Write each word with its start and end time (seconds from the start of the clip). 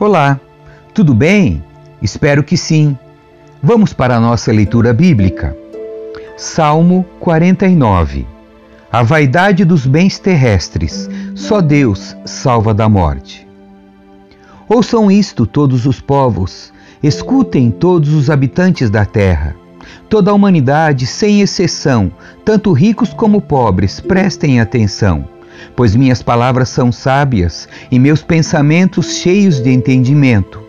Olá, 0.00 0.40
tudo 0.94 1.12
bem? 1.12 1.62
Espero 2.00 2.44
que 2.44 2.56
sim. 2.56 2.96
Vamos 3.60 3.92
para 3.92 4.16
a 4.16 4.20
nossa 4.20 4.52
leitura 4.52 4.92
bíblica. 4.94 5.56
Salmo 6.36 7.04
49 7.18 8.24
A 8.92 9.02
vaidade 9.02 9.64
dos 9.64 9.84
bens 9.84 10.20
terrestres, 10.20 11.10
só 11.34 11.60
Deus 11.60 12.16
salva 12.24 12.72
da 12.72 12.88
morte. 12.88 13.44
Ouçam 14.68 15.10
isto 15.10 15.44
todos 15.44 15.84
os 15.84 16.00
povos, 16.00 16.72
escutem 17.02 17.70
todos 17.70 18.12
os 18.12 18.30
habitantes 18.30 18.90
da 18.90 19.04
terra. 19.04 19.56
Toda 20.08 20.30
a 20.30 20.34
humanidade, 20.34 21.06
sem 21.06 21.40
exceção, 21.40 22.10
tanto 22.44 22.72
ricos 22.72 23.12
como 23.12 23.40
pobres, 23.40 24.00
prestem 24.00 24.60
atenção 24.60 25.26
pois 25.74 25.94
minhas 25.94 26.22
palavras 26.22 26.68
são 26.68 26.90
sábias 26.90 27.68
e 27.90 27.98
meus 27.98 28.22
pensamentos 28.22 29.18
cheios 29.18 29.60
de 29.60 29.70
entendimento. 29.70 30.62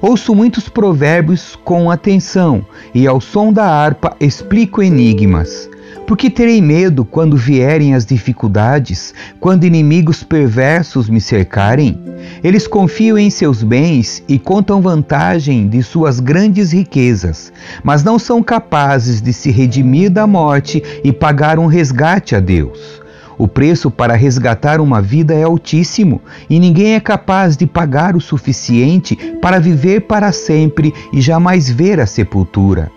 Ouço 0.00 0.34
muitos 0.34 0.68
provérbios 0.68 1.56
com 1.64 1.90
atenção 1.90 2.64
e 2.94 3.06
ao 3.06 3.20
som 3.20 3.52
da 3.52 3.64
harpa 3.64 4.14
explico 4.20 4.82
enigmas. 4.82 5.68
Porque 6.06 6.28
terei 6.28 6.60
medo 6.60 7.04
quando 7.04 7.36
vierem 7.36 7.94
as 7.94 8.04
dificuldades, 8.04 9.14
quando 9.40 9.64
inimigos 9.64 10.22
perversos 10.22 11.08
me 11.08 11.20
cercarem? 11.20 11.98
Eles 12.42 12.66
confiam 12.66 13.16
em 13.16 13.30
seus 13.30 13.62
bens 13.62 14.22
e 14.28 14.38
contam 14.38 14.82
vantagem 14.82 15.66
de 15.66 15.82
suas 15.82 16.20
grandes 16.20 16.72
riquezas, 16.72 17.50
mas 17.82 18.04
não 18.04 18.18
são 18.18 18.42
capazes 18.42 19.22
de 19.22 19.32
se 19.32 19.50
redimir 19.50 20.10
da 20.10 20.26
morte 20.26 20.82
e 21.02 21.10
pagar 21.10 21.58
um 21.58 21.66
resgate 21.66 22.36
a 22.36 22.40
Deus. 22.40 23.02
O 23.38 23.48
preço 23.48 23.90
para 23.90 24.14
resgatar 24.14 24.80
uma 24.80 25.00
vida 25.00 25.34
é 25.34 25.42
altíssimo 25.42 26.20
e 26.48 26.60
ninguém 26.60 26.94
é 26.94 27.00
capaz 27.00 27.56
de 27.56 27.66
pagar 27.66 28.14
o 28.14 28.20
suficiente 28.20 29.16
para 29.40 29.58
viver 29.58 30.02
para 30.02 30.32
sempre 30.32 30.92
e 31.12 31.20
jamais 31.20 31.68
ver 31.68 31.98
a 31.98 32.06
sepultura. 32.06 32.92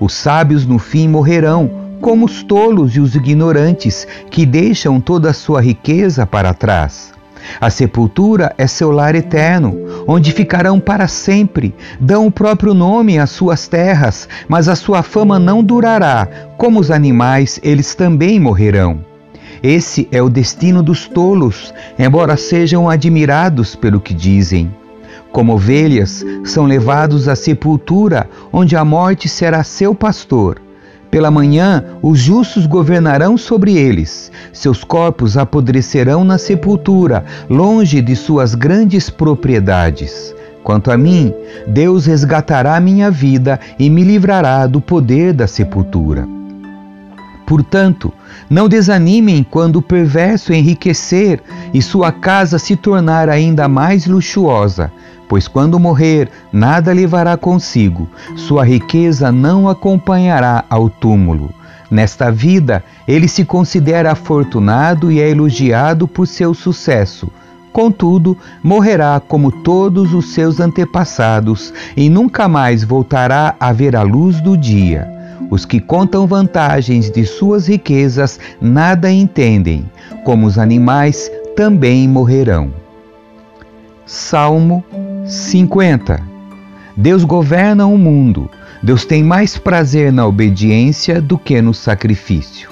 Os 0.00 0.14
sábios 0.14 0.64
no 0.64 0.78
fim 0.78 1.08
morrerão, 1.08 1.81
como 2.02 2.26
os 2.26 2.42
tolos 2.42 2.96
e 2.96 3.00
os 3.00 3.14
ignorantes 3.14 4.06
que 4.28 4.44
deixam 4.44 5.00
toda 5.00 5.30
a 5.30 5.32
sua 5.32 5.62
riqueza 5.62 6.26
para 6.26 6.52
trás. 6.52 7.12
A 7.60 7.70
sepultura 7.70 8.52
é 8.58 8.66
seu 8.66 8.90
lar 8.90 9.14
eterno, 9.14 9.76
onde 10.06 10.32
ficarão 10.32 10.78
para 10.78 11.06
sempre. 11.08 11.74
Dão 12.00 12.26
o 12.26 12.30
próprio 12.30 12.74
nome 12.74 13.18
às 13.18 13.30
suas 13.30 13.68
terras, 13.68 14.28
mas 14.48 14.68
a 14.68 14.76
sua 14.76 15.02
fama 15.02 15.38
não 15.38 15.62
durará. 15.62 16.28
Como 16.56 16.80
os 16.80 16.90
animais, 16.90 17.58
eles 17.62 17.94
também 17.94 18.38
morrerão. 18.38 19.04
Esse 19.62 20.08
é 20.10 20.20
o 20.20 20.28
destino 20.28 20.82
dos 20.82 21.06
tolos, 21.06 21.72
embora 21.96 22.36
sejam 22.36 22.90
admirados 22.90 23.76
pelo 23.76 24.00
que 24.00 24.12
dizem. 24.12 24.72
Como 25.30 25.54
ovelhas, 25.54 26.24
são 26.44 26.64
levados 26.64 27.28
à 27.28 27.36
sepultura, 27.36 28.28
onde 28.52 28.76
a 28.76 28.84
morte 28.84 29.28
será 29.28 29.62
seu 29.64 29.94
pastor. 29.94 30.61
Pela 31.12 31.30
manhã, 31.30 31.84
os 32.00 32.18
justos 32.18 32.64
governarão 32.64 33.36
sobre 33.36 33.76
eles. 33.76 34.32
Seus 34.50 34.82
corpos 34.82 35.36
apodrecerão 35.36 36.24
na 36.24 36.38
sepultura, 36.38 37.22
longe 37.50 38.00
de 38.00 38.16
suas 38.16 38.54
grandes 38.54 39.10
propriedades. 39.10 40.34
Quanto 40.64 40.90
a 40.90 40.96
mim, 40.96 41.30
Deus 41.66 42.06
resgatará 42.06 42.80
minha 42.80 43.10
vida 43.10 43.60
e 43.78 43.90
me 43.90 44.02
livrará 44.02 44.66
do 44.66 44.80
poder 44.80 45.34
da 45.34 45.46
sepultura. 45.46 46.26
Portanto, 47.46 48.10
não 48.48 48.66
desanimem 48.66 49.44
quando 49.44 49.76
o 49.76 49.82
perverso 49.82 50.54
enriquecer 50.54 51.42
e 51.74 51.82
sua 51.82 52.10
casa 52.10 52.58
se 52.58 52.74
tornar 52.74 53.28
ainda 53.28 53.68
mais 53.68 54.06
luxuosa, 54.06 54.90
pois 55.32 55.48
quando 55.48 55.80
morrer, 55.80 56.28
nada 56.52 56.92
levará 56.92 57.38
consigo, 57.38 58.06
sua 58.36 58.66
riqueza 58.66 59.32
não 59.32 59.66
acompanhará 59.66 60.62
ao 60.68 60.90
túmulo. 60.90 61.54
Nesta 61.90 62.30
vida, 62.30 62.84
ele 63.08 63.26
se 63.26 63.42
considera 63.42 64.12
afortunado 64.12 65.10
e 65.10 65.22
é 65.22 65.30
elogiado 65.30 66.06
por 66.06 66.26
seu 66.26 66.52
sucesso. 66.52 67.32
Contudo, 67.72 68.36
morrerá 68.62 69.22
como 69.26 69.50
todos 69.50 70.12
os 70.12 70.34
seus 70.34 70.60
antepassados 70.60 71.72
e 71.96 72.10
nunca 72.10 72.46
mais 72.46 72.84
voltará 72.84 73.56
a 73.58 73.72
ver 73.72 73.96
a 73.96 74.02
luz 74.02 74.38
do 74.38 74.54
dia. 74.54 75.10
Os 75.50 75.64
que 75.64 75.80
contam 75.80 76.26
vantagens 76.26 77.10
de 77.10 77.24
suas 77.24 77.68
riquezas 77.68 78.38
nada 78.60 79.10
entendem, 79.10 79.90
como 80.24 80.46
os 80.46 80.58
animais 80.58 81.32
também 81.56 82.06
morrerão. 82.06 82.70
Salmo 84.04 84.84
50 85.26 86.22
Deus 86.96 87.24
governa 87.24 87.86
o 87.86 87.96
mundo. 87.96 88.50
Deus 88.82 89.04
tem 89.04 89.22
mais 89.22 89.56
prazer 89.56 90.12
na 90.12 90.26
obediência 90.26 91.20
do 91.20 91.38
que 91.38 91.62
no 91.62 91.72
sacrifício. 91.72 92.70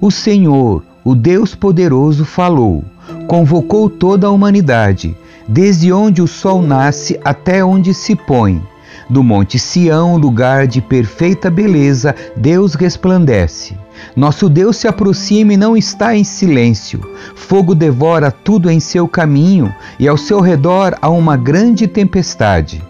O 0.00 0.10
Senhor, 0.10 0.82
o 1.04 1.14
Deus 1.14 1.54
poderoso, 1.54 2.24
falou, 2.24 2.84
convocou 3.26 3.90
toda 3.90 4.26
a 4.26 4.30
humanidade, 4.30 5.16
desde 5.46 5.92
onde 5.92 6.22
o 6.22 6.26
sol 6.26 6.62
nasce 6.62 7.18
até 7.24 7.64
onde 7.64 7.92
se 7.92 8.14
põe 8.16 8.62
do 9.10 9.22
Monte 9.22 9.58
Sião, 9.58 10.16
lugar 10.16 10.66
de 10.66 10.80
perfeita 10.80 11.50
beleza, 11.50 12.14
Deus 12.34 12.74
resplandece. 12.74 13.76
Nosso 14.16 14.48
Deus 14.48 14.76
se 14.76 14.88
aproxima 14.88 15.54
e 15.54 15.56
não 15.56 15.76
está 15.76 16.16
em 16.16 16.24
silêncio. 16.24 17.00
Fogo 17.34 17.74
devora 17.74 18.30
tudo 18.30 18.70
em 18.70 18.80
seu 18.80 19.08
caminho, 19.08 19.74
e 19.98 20.06
ao 20.06 20.16
seu 20.16 20.40
redor 20.40 20.96
há 21.00 21.08
uma 21.08 21.36
grande 21.36 21.86
tempestade. 21.86 22.82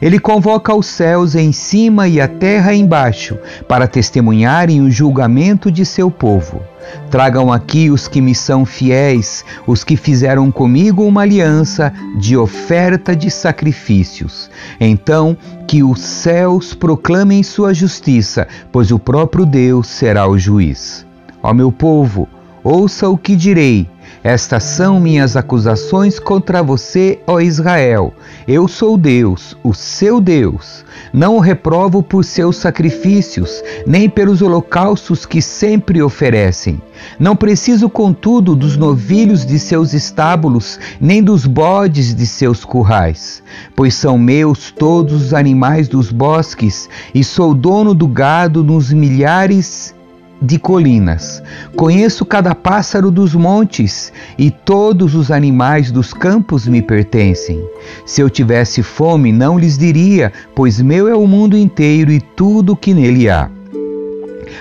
Ele 0.00 0.18
convoca 0.18 0.74
os 0.74 0.86
céus 0.86 1.34
em 1.34 1.52
cima 1.52 2.06
e 2.06 2.20
a 2.20 2.28
terra 2.28 2.74
embaixo, 2.74 3.38
para 3.66 3.88
testemunharem 3.88 4.80
o 4.80 4.90
julgamento 4.90 5.70
de 5.70 5.84
seu 5.84 6.10
povo. 6.10 6.62
Tragam 7.10 7.52
aqui 7.52 7.90
os 7.90 8.08
que 8.08 8.20
me 8.20 8.34
são 8.34 8.64
fiéis, 8.64 9.44
os 9.66 9.84
que 9.84 9.96
fizeram 9.96 10.50
comigo 10.50 11.04
uma 11.04 11.22
aliança 11.22 11.92
de 12.18 12.36
oferta 12.36 13.14
de 13.14 13.30
sacrifícios. 13.30 14.50
Então, 14.80 15.36
que 15.66 15.82
os 15.82 16.00
céus 16.00 16.74
proclamem 16.74 17.42
sua 17.42 17.74
justiça, 17.74 18.46
pois 18.72 18.90
o 18.90 18.98
próprio 18.98 19.46
Deus 19.46 19.86
será 19.86 20.28
o 20.28 20.38
juiz. 20.38 21.06
Ó 21.42 21.52
meu 21.54 21.72
povo, 21.72 22.28
ouça 22.62 23.08
o 23.08 23.16
que 23.16 23.34
direi 23.34 23.88
estas 24.22 24.64
são 24.64 25.00
minhas 25.00 25.34
acusações 25.34 26.18
contra 26.18 26.62
você, 26.62 27.20
ó 27.26 27.40
Israel. 27.40 28.12
Eu 28.46 28.68
sou 28.68 28.98
Deus, 28.98 29.56
o 29.64 29.72
seu 29.72 30.20
Deus. 30.20 30.84
Não 31.12 31.36
o 31.36 31.40
reprovo 31.40 32.02
por 32.02 32.24
seus 32.24 32.56
sacrifícios, 32.56 33.62
nem 33.86 34.08
pelos 34.08 34.42
holocaustos 34.42 35.26
que 35.26 35.42
sempre 35.42 36.00
oferecem. 36.00 36.80
Não 37.18 37.34
preciso, 37.34 37.88
contudo, 37.88 38.54
dos 38.54 38.76
novilhos 38.76 39.44
de 39.44 39.58
seus 39.58 39.92
estábulos, 39.92 40.78
nem 41.00 41.22
dos 41.22 41.46
bodes 41.46 42.14
de 42.14 42.26
seus 42.26 42.64
currais, 42.64 43.42
pois 43.74 43.94
são 43.94 44.18
meus 44.18 44.70
todos 44.70 45.26
os 45.26 45.34
animais 45.34 45.88
dos 45.88 46.12
bosques, 46.12 46.88
e 47.14 47.24
sou 47.24 47.54
dono 47.54 47.94
do 47.94 48.06
gado 48.06 48.62
nos 48.62 48.92
milhares 48.92 49.94
de 50.40 50.58
colinas. 50.58 51.42
Conheço 51.76 52.24
cada 52.24 52.54
pássaro 52.54 53.10
dos 53.10 53.34
montes 53.34 54.12
e 54.38 54.50
todos 54.50 55.14
os 55.14 55.30
animais 55.30 55.90
dos 55.90 56.14
campos 56.14 56.66
me 56.66 56.80
pertencem. 56.80 57.62
Se 58.06 58.20
eu 58.20 58.30
tivesse 58.30 58.82
fome, 58.82 59.32
não 59.32 59.58
lhes 59.58 59.76
diria, 59.76 60.32
pois 60.54 60.80
meu 60.80 61.08
é 61.08 61.14
o 61.14 61.26
mundo 61.26 61.56
inteiro 61.56 62.10
e 62.10 62.20
tudo 62.20 62.72
o 62.72 62.76
que 62.76 62.94
nele 62.94 63.28
há. 63.28 63.50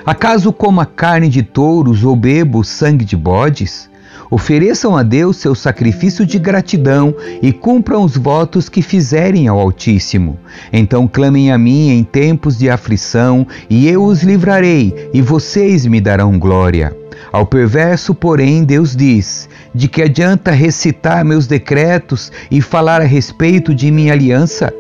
Acaso 0.05 0.51
coma 0.51 0.85
carne 0.85 1.29
de 1.29 1.43
touros 1.43 2.03
ou 2.03 2.15
bebo 2.15 2.63
sangue 2.63 3.05
de 3.05 3.15
bodes? 3.15 3.89
Ofereçam 4.31 4.95
a 4.95 5.01
Deus 5.01 5.37
seu 5.37 5.55
sacrifício 5.55 6.23
de 6.23 6.37
gratidão 6.37 7.15
e 7.41 7.51
cumpram 7.51 8.03
os 8.03 8.15
votos 8.15 8.69
que 8.69 8.83
fizerem 8.83 9.47
ao 9.47 9.59
Altíssimo. 9.59 10.37
Então 10.71 11.07
clamem 11.07 11.51
a 11.51 11.57
mim 11.57 11.89
em 11.89 12.03
tempos 12.03 12.57
de 12.57 12.69
aflição, 12.69 13.47
e 13.67 13.87
eu 13.87 14.03
os 14.03 14.21
livrarei, 14.21 15.09
e 15.11 15.21
vocês 15.21 15.85
me 15.87 15.99
darão 15.99 16.37
glória. 16.37 16.95
Ao 17.31 17.45
perverso, 17.45 18.13
porém, 18.13 18.63
Deus 18.63 18.95
diz: 18.95 19.49
De 19.73 19.87
que 19.87 20.03
adianta 20.03 20.51
recitar 20.51 21.25
meus 21.25 21.47
decretos 21.47 22.31
e 22.51 22.61
falar 22.61 23.01
a 23.01 23.05
respeito 23.05 23.73
de 23.73 23.91
minha 23.91 24.13
aliança? 24.13 24.71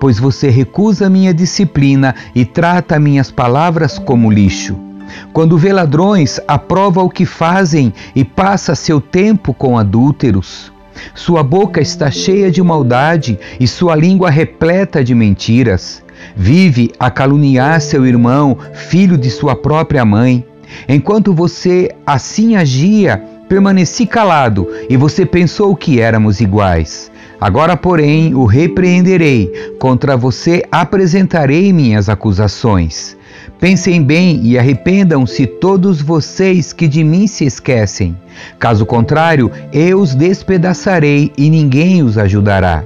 Pois 0.00 0.18
você 0.18 0.48
recusa 0.50 1.08
minha 1.08 1.32
disciplina 1.32 2.14
e 2.34 2.44
trata 2.44 3.00
minhas 3.00 3.30
palavras 3.30 3.98
como 3.98 4.30
lixo. 4.30 4.87
Quando 5.32 5.58
vê 5.58 5.72
ladrões, 5.72 6.40
aprova 6.46 7.02
o 7.02 7.10
que 7.10 7.24
fazem 7.24 7.92
e 8.14 8.24
passa 8.24 8.74
seu 8.74 9.00
tempo 9.00 9.52
com 9.54 9.78
adúlteros. 9.78 10.72
Sua 11.14 11.42
boca 11.42 11.80
está 11.80 12.10
cheia 12.10 12.50
de 12.50 12.62
maldade 12.62 13.38
e 13.60 13.66
sua 13.68 13.94
língua 13.94 14.30
repleta 14.30 15.02
de 15.02 15.14
mentiras. 15.14 16.02
Vive 16.34 16.92
a 16.98 17.10
caluniar 17.10 17.80
seu 17.80 18.06
irmão, 18.06 18.56
filho 18.74 19.16
de 19.16 19.30
sua 19.30 19.54
própria 19.54 20.04
mãe. 20.04 20.44
Enquanto 20.88 21.32
você 21.32 21.94
assim 22.06 22.56
agia, 22.56 23.22
permaneci 23.48 24.06
calado 24.06 24.68
e 24.88 24.96
você 24.96 25.24
pensou 25.24 25.74
que 25.74 26.00
éramos 26.00 26.40
iguais. 26.40 27.10
Agora, 27.40 27.76
porém, 27.76 28.34
o 28.34 28.44
repreenderei, 28.44 29.74
contra 29.78 30.16
você 30.16 30.64
apresentarei 30.72 31.72
minhas 31.72 32.08
acusações. 32.08 33.16
Pensem 33.60 34.02
bem 34.02 34.40
e 34.44 34.58
arrependam-se 34.58 35.46
todos 35.46 36.02
vocês 36.02 36.72
que 36.72 36.88
de 36.88 37.04
mim 37.04 37.26
se 37.26 37.44
esquecem. 37.44 38.16
Caso 38.58 38.84
contrário, 38.84 39.50
eu 39.72 40.00
os 40.00 40.14
despedaçarei 40.14 41.32
e 41.38 41.48
ninguém 41.48 42.02
os 42.02 42.18
ajudará. 42.18 42.84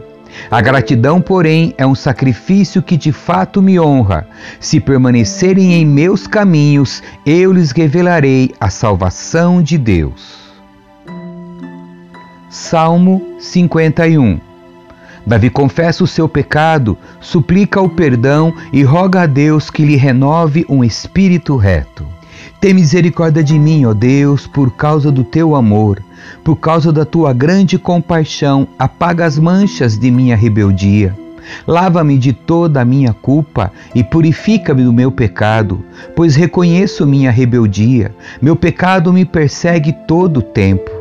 A 0.50 0.60
gratidão, 0.60 1.20
porém, 1.20 1.74
é 1.78 1.86
um 1.86 1.94
sacrifício 1.94 2.82
que 2.82 2.96
de 2.96 3.12
fato 3.12 3.62
me 3.62 3.78
honra. 3.78 4.26
Se 4.60 4.80
permanecerem 4.80 5.74
em 5.74 5.86
meus 5.86 6.26
caminhos, 6.26 7.02
eu 7.24 7.52
lhes 7.52 7.70
revelarei 7.70 8.50
a 8.58 8.68
salvação 8.68 9.62
de 9.62 9.76
Deus. 9.78 10.41
Salmo 12.52 13.38
51 13.38 14.38
Davi 15.26 15.48
confessa 15.48 16.04
o 16.04 16.06
seu 16.06 16.28
pecado, 16.28 16.98
suplica 17.18 17.80
o 17.80 17.88
perdão 17.88 18.52
e 18.70 18.82
roga 18.82 19.22
a 19.22 19.26
Deus 19.26 19.70
que 19.70 19.82
lhe 19.82 19.96
renove 19.96 20.66
um 20.68 20.84
espírito 20.84 21.56
reto. 21.56 22.06
Tem 22.60 22.74
misericórdia 22.74 23.42
de 23.42 23.58
mim, 23.58 23.86
ó 23.86 23.94
Deus, 23.94 24.46
por 24.46 24.70
causa 24.72 25.10
do 25.10 25.24
teu 25.24 25.56
amor, 25.56 26.02
por 26.44 26.56
causa 26.56 26.92
da 26.92 27.06
tua 27.06 27.32
grande 27.32 27.78
compaixão, 27.78 28.68
apaga 28.78 29.24
as 29.24 29.38
manchas 29.38 29.98
de 29.98 30.10
minha 30.10 30.36
rebeldia. 30.36 31.16
Lava-me 31.66 32.18
de 32.18 32.34
toda 32.34 32.82
a 32.82 32.84
minha 32.84 33.14
culpa 33.14 33.72
e 33.94 34.04
purifica-me 34.04 34.84
do 34.84 34.92
meu 34.92 35.10
pecado, 35.10 35.82
pois 36.14 36.36
reconheço 36.36 37.06
minha 37.06 37.30
rebeldia. 37.30 38.14
Meu 38.42 38.54
pecado 38.54 39.10
me 39.10 39.24
persegue 39.24 39.94
todo 40.06 40.40
o 40.40 40.42
tempo. 40.42 40.91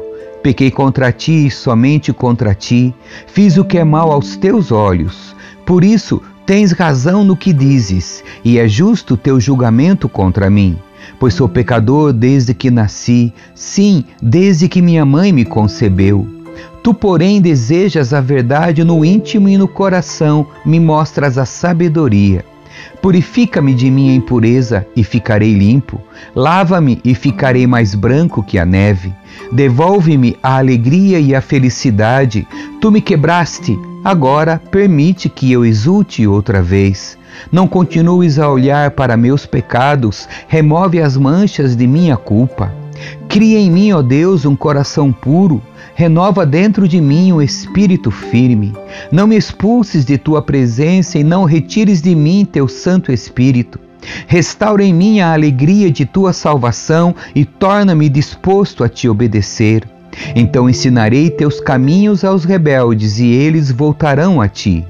Pequei 0.44 0.72
contra 0.72 1.12
ti 1.12 1.48
e 1.48 1.52
somente 1.52 2.12
contra 2.12 2.56
ti, 2.56 2.94
fiz 3.28 3.58
o 3.58 3.66
que 3.66 3.78
é 3.78 3.84
mal 3.84 4.12
aos 4.12 4.36
teus 4.36 4.72
olhos. 4.72 5.36
Por 5.66 5.84
isso 5.84 6.22
tens 6.46 6.72
razão 6.72 7.24
no 7.24 7.38
que 7.38 7.54
dizes, 7.54 8.24
e 8.44 8.58
é 8.58 8.68
justo 8.68 9.16
teu 9.16 9.40
julgamento 9.40 10.10
contra 10.10 10.50
mim. 10.50 10.78
Pois 11.20 11.36
sou 11.36 11.48
pecador 11.48 12.12
desde 12.12 12.54
que 12.54 12.72
nasci, 12.72 13.32
sim, 13.54 14.04
desde 14.22 14.68
que 14.68 14.82
minha 14.82 15.06
mãe 15.06 15.32
me 15.32 15.46
concebeu. 15.46 16.28
Tu, 16.84 16.94
porém, 16.94 17.40
desejas 17.40 18.12
a 18.12 18.20
verdade 18.20 18.84
no 18.84 19.06
íntimo 19.06 19.48
e 19.48 19.58
no 19.58 19.68
coração, 19.68 20.48
me 20.66 20.80
mostras 20.80 21.38
a 21.38 21.46
sabedoria. 21.46 22.44
Purifica-me 23.02 23.74
de 23.74 23.90
minha 23.90 24.14
impureza 24.14 24.86
e 24.96 25.04
ficarei 25.04 25.54
limpo. 25.54 26.02
Lava-me 26.36 27.00
e 27.04 27.16
ficarei 27.16 27.66
mais 27.66 27.96
branco 27.96 28.44
que 28.44 28.60
a 28.60 28.66
neve. 28.66 29.14
Devolve-me 29.52 30.38
a 30.42 30.58
alegria 30.58 31.20
e 31.20 31.34
a 31.34 31.42
felicidade. 31.42 32.48
Tu 32.80 32.92
me 32.92 33.02
quebraste, 33.02 33.78
agora 34.04 34.62
permite 34.72 35.30
que 35.30 35.52
eu 35.52 35.66
exulte 35.66 36.26
outra 36.28 36.62
vez. 36.62 37.18
Não 37.52 37.68
continues 37.68 38.38
a 38.38 38.50
olhar 38.50 38.92
para 38.92 39.18
meus 39.18 39.46
pecados, 39.46 40.28
remove 40.48 41.02
as 41.02 41.18
manchas 41.18 41.76
de 41.76 41.88
minha 41.88 42.18
culpa. 42.18 42.81
Cria 43.28 43.60
em 43.60 43.72
mim, 43.72 43.92
ó 43.92 44.02
Deus, 44.02 44.46
um 44.46 44.56
coração 44.56 45.12
puro, 45.12 45.62
renova 45.96 46.46
dentro 46.46 46.88
de 46.88 47.00
mim 47.00 47.32
um 47.32 47.42
espírito 47.42 48.12
firme. 48.12 48.74
Não 49.12 49.28
me 49.28 49.38
expulses 49.38 50.06
de 50.06 50.18
tua 50.18 50.42
presença 50.42 51.18
e 51.18 51.24
não 51.24 51.46
retires 51.46 52.02
de 52.02 52.16
mim 52.16 52.46
teu 52.46 52.68
Santo 52.68 53.12
Espírito. 53.12 53.80
Restaura 54.28 54.84
em 54.84 54.94
mim 54.94 55.20
a 55.20 55.34
alegria 55.34 55.92
de 55.92 56.06
tua 56.06 56.34
salvação 56.34 57.16
e 57.36 57.46
torna-me 57.46 58.10
disposto 58.10 58.84
a 58.84 58.90
te 58.90 59.08
obedecer. 59.08 59.88
Então 60.36 60.70
ensinarei 60.70 61.30
teus 61.30 61.60
caminhos 61.60 62.24
aos 62.24 62.44
rebeldes 62.44 63.20
e 63.20 63.28
eles 63.28 63.72
voltarão 63.72 64.42
a 64.42 64.48
ti. 64.48 64.86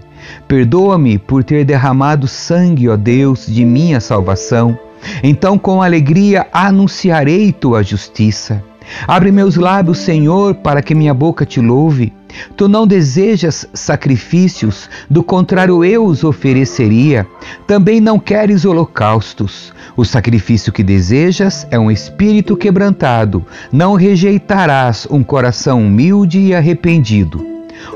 Perdoa-me 0.47 1.17
por 1.17 1.43
ter 1.43 1.65
derramado 1.65 2.27
sangue, 2.27 2.89
ó 2.89 2.95
Deus, 2.95 3.45
de 3.47 3.65
minha 3.65 3.99
salvação. 3.99 4.77
Então, 5.23 5.57
com 5.57 5.81
alegria, 5.81 6.47
anunciarei 6.51 7.51
tua 7.51 7.83
justiça. 7.83 8.63
Abre 9.07 9.31
meus 9.31 9.55
lábios, 9.55 9.99
Senhor, 9.99 10.55
para 10.55 10.81
que 10.81 10.95
minha 10.95 11.13
boca 11.13 11.45
te 11.45 11.59
louve. 11.59 12.13
Tu 12.55 12.67
não 12.67 12.87
desejas 12.87 13.67
sacrifícios, 13.73 14.89
do 15.09 15.23
contrário 15.23 15.83
eu 15.83 16.05
os 16.05 16.23
ofereceria. 16.23 17.27
Também 17.67 17.99
não 17.99 18.19
queres 18.19 18.65
holocaustos. 18.65 19.73
O 19.97 20.05
sacrifício 20.05 20.71
que 20.71 20.83
desejas 20.83 21.67
é 21.69 21.77
um 21.77 21.91
espírito 21.91 22.55
quebrantado. 22.55 23.45
Não 23.71 23.95
rejeitarás 23.95 25.07
um 25.09 25.23
coração 25.23 25.85
humilde 25.85 26.39
e 26.39 26.55
arrependido. 26.55 27.45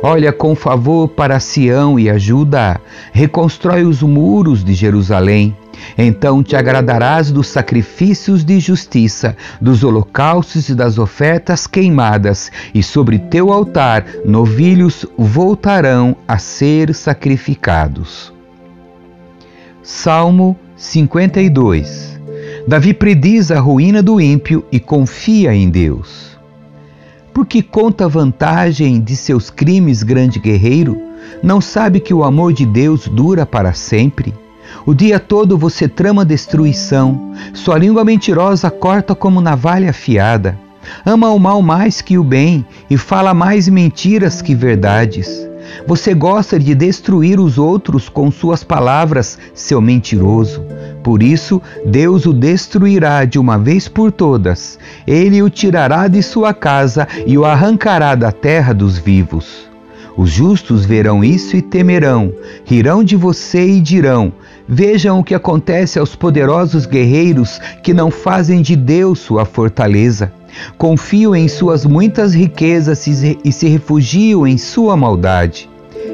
Olha 0.02 0.34
com 0.34 0.56
favor 0.56 1.08
para 1.08 1.40
Sião 1.40 2.00
e 2.00 2.10
ajuda, 2.10 2.82
reconstrói 3.14 3.84
os 3.84 4.02
muros 4.02 4.64
de 4.64 4.74
Jerusalém. 4.74 5.56
Então 5.98 6.44
te 6.44 6.56
agradarás 6.56 7.32
dos 7.32 7.48
sacrifícios 7.48 8.44
de 8.44 8.60
justiça, 8.60 9.36
dos 9.62 9.84
holocaustos 9.84 10.70
e 10.70 10.76
das 10.76 10.98
ofertas 10.98 11.68
queimadas, 11.68 12.52
e 12.74 12.82
sobre 12.84 13.20
teu 13.20 13.52
altar 13.52 14.06
novilhos 14.26 15.06
voltarão 15.18 16.16
a 16.28 16.38
ser 16.38 16.94
sacrificados. 16.94 18.34
Salmo 19.82 20.58
52 20.76 22.16
Davi 22.68 22.96
prediz 22.96 23.52
a 23.52 23.60
ruína 23.60 24.02
do 24.02 24.20
ímpio 24.20 24.66
e 24.72 24.80
confia 24.80 25.54
em 25.54 25.70
Deus. 25.70 26.36
Porque 27.32 27.62
conta 27.62 28.10
vantagem 28.10 29.00
de 29.00 29.16
seus 29.16 29.52
crimes, 29.52 30.02
grande 30.02 30.40
guerreiro? 30.40 31.00
Não 31.44 31.62
sabe 31.62 32.00
que 32.00 32.14
o 32.14 32.24
amor 32.24 32.54
de 32.54 32.66
Deus 32.66 33.08
dura 33.08 33.46
para 33.46 33.74
sempre? 33.74 34.34
O 34.86 34.94
dia 34.94 35.20
todo 35.20 35.58
você 35.58 35.88
trama 35.88 36.26
destruição, 36.26 37.34
sua 37.54 37.78
língua 37.78 38.04
mentirosa 38.04 38.70
corta 38.70 39.16
como 39.16 39.42
navalha 39.42 39.90
afiada. 39.90 40.58
Ama 41.06 41.30
o 41.30 41.40
mal 41.40 41.62
mais 41.62 42.02
que 42.02 42.18
o 42.18 42.24
bem 42.24 42.66
e 42.90 42.98
fala 42.98 43.34
mais 43.34 43.68
mentiras 43.68 44.42
que 44.42 44.54
verdades. 44.54 45.48
Você 45.88 46.14
gosta 46.14 46.60
de 46.60 46.76
destruir 46.76 47.40
os 47.40 47.58
outros 47.58 48.08
com 48.08 48.32
suas 48.32 48.64
palavras, 48.64 49.38
seu 49.54 49.82
mentiroso. 49.82 50.64
Por 51.04 51.22
isso, 51.22 51.62
Deus 51.86 52.26
o 52.26 52.34
destruirá 52.34 53.26
de 53.26 53.38
uma 53.38 53.58
vez 53.58 53.88
por 53.88 54.12
todas. 54.12 54.80
Ele 55.06 55.42
o 55.42 55.50
tirará 55.50 56.08
de 56.08 56.22
sua 56.22 56.54
casa 56.54 57.08
e 57.26 57.38
o 57.38 57.46
arrancará 57.46 58.16
da 58.16 58.32
terra 58.32 58.74
dos 58.74 58.98
vivos. 58.98 59.75
Os 60.18 60.30
justos 60.30 60.86
verão 60.86 61.24
isso 61.24 61.58
e 61.58 61.62
temerão, 61.62 62.34
rirão 62.64 63.04
de 63.04 63.16
você 63.16 63.66
e 63.66 63.82
dirão: 63.82 64.32
Vejam 64.68 65.20
o 65.20 65.24
que 65.24 65.36
acontece 65.36 66.00
aos 66.00 66.16
poderosos 66.16 66.86
guerreiros 66.86 67.60
que 67.84 67.94
não 67.94 68.10
fazem 68.10 68.62
de 68.62 68.76
Deus 68.76 69.20
sua 69.20 69.44
fortaleza. 69.44 70.32
Confiam 70.78 71.36
em 71.36 71.50
suas 71.50 71.86
muitas 71.86 72.34
riquezas 72.34 73.06
e 73.06 73.52
se 73.52 73.68
refugiam 73.68 74.48
em 74.48 74.58
sua 74.58 74.96
maldade. 74.96 75.70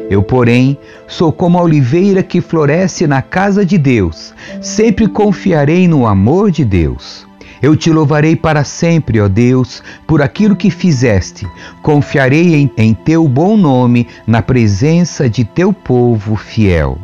Eu, 0.10 0.24
porém, 0.24 0.78
sou 1.08 1.32
como 1.32 1.58
a 1.58 1.62
oliveira 1.62 2.24
que 2.24 2.42
floresce 2.42 3.06
na 3.06 3.22
casa 3.22 3.66
de 3.66 3.78
Deus. 3.78 4.34
Sempre 4.60 5.08
confiarei 5.08 5.88
no 5.88 6.08
amor 6.08 6.52
de 6.52 6.66
Deus. 6.66 7.26
Eu 7.62 7.76
te 7.76 7.92
louvarei 7.92 8.36
para 8.36 8.64
sempre, 8.64 9.22
ó 9.22 9.28
Deus, 9.28 9.84
por 10.08 10.22
aquilo 10.22 10.56
que 10.56 10.72
fizeste. 10.72 11.48
Confiarei 11.84 12.56
em, 12.56 12.72
em 12.76 12.94
teu 12.94 13.28
bom 13.28 13.56
nome 13.56 14.08
na 14.26 14.42
presença 14.42 15.30
de 15.30 15.46
teu 15.46 15.72
povo 15.72 16.36
fiel. 16.36 16.98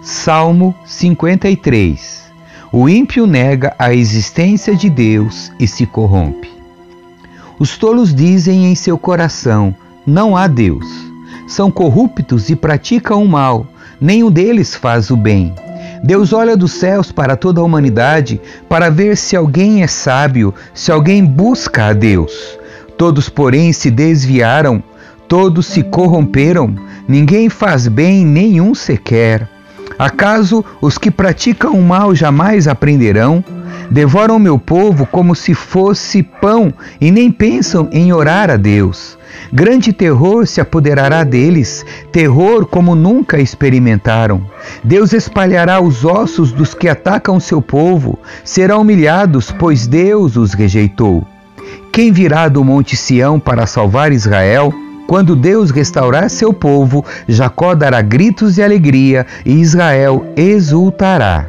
Salmo 0.00 0.74
53 0.86 2.30
O 2.72 2.88
ímpio 2.88 3.26
nega 3.26 3.74
a 3.76 3.92
existência 3.92 4.74
de 4.74 4.88
Deus 4.88 5.50
e 5.58 5.66
se 5.66 5.84
corrompe. 5.84 6.48
Os 7.58 7.76
tolos 7.76 8.14
dizem 8.14 8.66
em 8.66 8.74
seu 8.76 8.96
coração: 8.96 9.74
Não 10.06 10.36
há 10.36 10.46
Deus. 10.46 10.86
São 11.46 11.70
corruptos 11.70 12.48
e 12.48 12.54
praticam 12.54 13.24
o 13.24 13.28
mal, 13.28 13.66
nenhum 14.00 14.30
deles 14.30 14.76
faz 14.76 15.10
o 15.10 15.16
bem. 15.16 15.52
Deus 16.02 16.32
olha 16.32 16.56
dos 16.56 16.72
céus 16.72 17.12
para 17.12 17.36
toda 17.36 17.60
a 17.60 17.64
humanidade 17.64 18.40
para 18.68 18.90
ver 18.90 19.16
se 19.16 19.36
alguém 19.36 19.82
é 19.82 19.86
sábio, 19.86 20.54
se 20.72 20.90
alguém 20.90 21.24
busca 21.24 21.86
a 21.86 21.92
Deus. 21.92 22.32
Todos, 22.96 23.28
porém, 23.28 23.72
se 23.72 23.90
desviaram, 23.90 24.82
todos 25.28 25.66
se 25.66 25.82
corromperam, 25.82 26.74
ninguém 27.06 27.48
faz 27.48 27.86
bem, 27.86 28.24
nenhum 28.24 28.74
sequer. 28.74 29.48
Acaso 29.98 30.64
os 30.80 30.96
que 30.96 31.10
praticam 31.10 31.72
o 31.72 31.82
mal 31.82 32.14
jamais 32.14 32.66
aprenderão? 32.66 33.44
Devoram 33.90 34.38
meu 34.38 34.56
povo 34.56 35.04
como 35.04 35.34
se 35.34 35.52
fosse 35.52 36.22
pão 36.22 36.72
e 37.00 37.10
nem 37.10 37.30
pensam 37.30 37.88
em 37.90 38.12
orar 38.12 38.48
a 38.48 38.56
Deus. 38.56 39.18
Grande 39.52 39.92
terror 39.92 40.46
se 40.46 40.60
apoderará 40.60 41.24
deles, 41.24 41.84
terror 42.12 42.66
como 42.66 42.94
nunca 42.94 43.40
experimentaram. 43.40 44.46
Deus 44.84 45.12
espalhará 45.12 45.80
os 45.80 46.04
ossos 46.04 46.52
dos 46.52 46.72
que 46.72 46.88
atacam 46.88 47.40
seu 47.40 47.60
povo, 47.60 48.16
serão 48.44 48.82
humilhados, 48.82 49.50
pois 49.50 49.88
Deus 49.88 50.36
os 50.36 50.54
rejeitou. 50.54 51.26
Quem 51.92 52.12
virá 52.12 52.48
do 52.48 52.62
Monte 52.62 52.96
Sião 52.96 53.40
para 53.40 53.66
salvar 53.66 54.12
Israel? 54.12 54.72
Quando 55.08 55.34
Deus 55.34 55.72
restaurar 55.72 56.30
seu 56.30 56.52
povo, 56.52 57.04
Jacó 57.26 57.74
dará 57.74 58.00
gritos 58.00 58.54
de 58.54 58.62
alegria 58.62 59.26
e 59.44 59.54
Israel 59.54 60.24
exultará. 60.36 61.48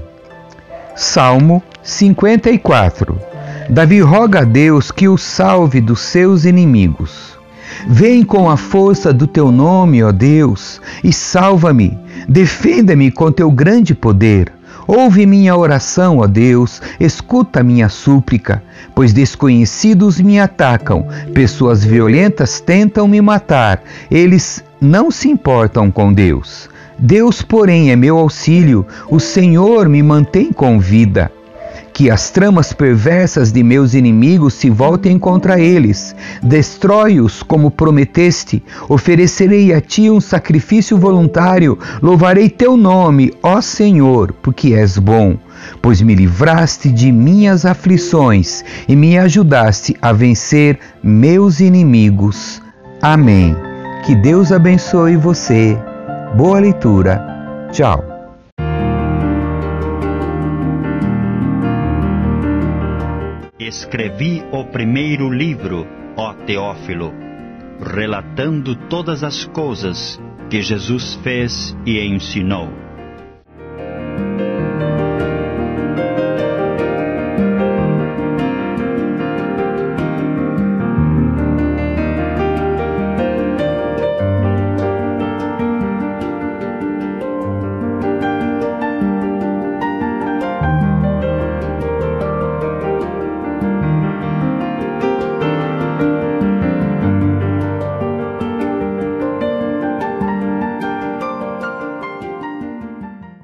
Salmo 0.95 1.61
54 1.83 3.31
Davi 3.71 4.01
roga 4.01 4.41
a 4.41 4.43
Deus 4.43 4.91
que 4.91 5.07
o 5.07 5.17
salve 5.17 5.79
dos 5.79 6.01
seus 6.01 6.43
inimigos. 6.43 7.39
Vem 7.87 8.21
com 8.21 8.49
a 8.49 8.57
força 8.57 9.13
do 9.13 9.25
teu 9.25 9.49
nome, 9.49 10.03
ó 10.03 10.11
Deus, 10.11 10.81
e 11.01 11.13
salva-me. 11.13 11.97
Defenda-me 12.27 13.09
com 13.11 13.31
teu 13.31 13.49
grande 13.49 13.95
poder. 13.95 14.51
Ouve 14.85 15.25
minha 15.25 15.55
oração, 15.55 16.17
ó 16.17 16.27
Deus, 16.27 16.81
escuta 16.99 17.63
minha 17.63 17.87
súplica, 17.87 18.61
pois 18.93 19.13
desconhecidos 19.13 20.19
me 20.19 20.37
atacam, 20.37 21.07
pessoas 21.33 21.81
violentas 21.81 22.59
tentam 22.59 23.07
me 23.07 23.21
matar, 23.21 23.81
eles 24.09 24.61
não 24.81 25.09
se 25.09 25.29
importam 25.29 25.89
com 25.89 26.11
Deus. 26.11 26.69
Deus, 26.99 27.41
porém, 27.41 27.89
é 27.89 27.95
meu 27.95 28.17
auxílio, 28.17 28.85
o 29.09 29.19
Senhor 29.19 29.87
me 29.87 30.03
mantém 30.03 30.51
com 30.51 30.77
vida 30.77 31.31
que 32.01 32.09
as 32.09 32.31
tramas 32.31 32.73
perversas 32.73 33.51
de 33.51 33.61
meus 33.61 33.93
inimigos 33.93 34.55
se 34.55 34.71
voltem 34.71 35.19
contra 35.19 35.59
eles. 35.59 36.15
Destrói-os 36.41 37.43
como 37.43 37.69
prometeste. 37.69 38.63
Oferecerei 38.89 39.71
a 39.71 39.79
ti 39.79 40.09
um 40.09 40.19
sacrifício 40.19 40.97
voluntário. 40.97 41.77
Louvarei 42.01 42.49
teu 42.49 42.75
nome, 42.75 43.31
ó 43.43 43.61
Senhor, 43.61 44.33
porque 44.41 44.73
és 44.73 44.97
bom. 44.97 45.37
Pois 45.79 46.01
me 46.01 46.15
livraste 46.15 46.91
de 46.91 47.11
minhas 47.11 47.67
aflições 47.67 48.65
e 48.87 48.95
me 48.95 49.15
ajudaste 49.19 49.95
a 50.01 50.11
vencer 50.11 50.79
meus 51.03 51.59
inimigos. 51.59 52.63
Amém. 52.99 53.55
Que 54.07 54.15
Deus 54.15 54.51
abençoe 54.51 55.17
você. 55.17 55.77
Boa 56.35 56.59
leitura. 56.59 57.21
Tchau. 57.71 58.10
Escrevi 63.71 64.43
o 64.51 64.65
primeiro 64.65 65.29
livro, 65.31 65.87
ó 66.17 66.33
Teófilo, 66.33 67.13
relatando 67.79 68.75
todas 68.75 69.23
as 69.23 69.45
coisas 69.45 70.19
que 70.49 70.61
Jesus 70.61 71.15
fez 71.23 71.75
e 71.85 71.97
ensinou 72.05 72.67